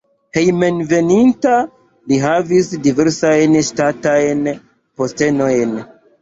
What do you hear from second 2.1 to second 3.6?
li havis diversajn